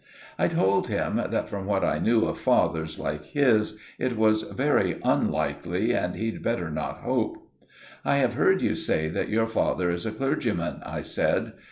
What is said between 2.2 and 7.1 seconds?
of fathers like his it was very unlikely, and he'd better not